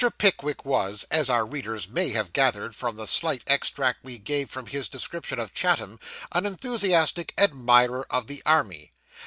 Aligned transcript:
Pickwick 0.17 0.65
was, 0.65 1.05
as 1.11 1.29
our 1.29 1.45
readers 1.45 1.87
may 1.87 2.09
have 2.09 2.33
gathered 2.33 2.75
from 2.75 2.95
the 2.95 3.05
slight 3.05 3.43
extract 3.45 3.99
we 4.03 4.17
gave 4.17 4.49
from 4.49 4.65
his 4.65 4.89
description 4.89 5.37
of 5.39 5.53
Chatham, 5.53 5.99
an 6.31 6.47
enthusiastic 6.47 7.35
admirer 7.37 8.07
of 8.09 8.25
the 8.25 8.41
army. 8.43 8.89